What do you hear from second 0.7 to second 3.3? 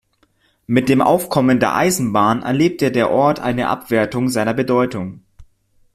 dem Aufkommen der Eisenbahn erlebte der